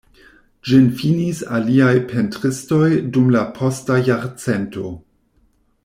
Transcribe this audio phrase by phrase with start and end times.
[0.69, 4.95] Ĝin finis aliaj pentristoj dum la posta jarcento.